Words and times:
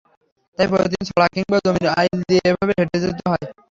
তাই 0.59 0.67
প্রতিদিন 0.71 1.01
ছড়া 1.09 1.27
কিংবা 1.33 1.57
জমির 1.65 1.87
আইল 1.99 2.17
দিয়ে 2.29 2.41
এভাবেই 2.49 2.75
হেঁটে 2.79 2.97
যেতে 3.03 3.23
হয়। 3.31 3.45